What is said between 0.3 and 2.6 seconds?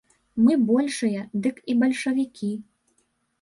Мы большыя, дык і бальшавікі.